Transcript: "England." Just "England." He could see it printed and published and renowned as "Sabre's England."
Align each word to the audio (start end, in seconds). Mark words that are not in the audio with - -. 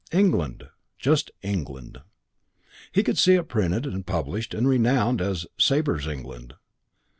"England." 0.11 0.63
Just 0.97 1.29
"England." 1.43 1.99
He 2.91 3.03
could 3.03 3.19
see 3.19 3.35
it 3.35 3.47
printed 3.47 3.85
and 3.85 4.03
published 4.03 4.55
and 4.55 4.67
renowned 4.67 5.21
as 5.21 5.45
"Sabre's 5.59 6.07
England." 6.07 6.55